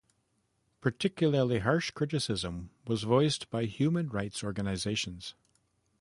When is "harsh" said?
1.59-1.91